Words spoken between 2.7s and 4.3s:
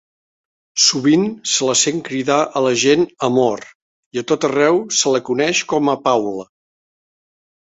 gent "amor", i a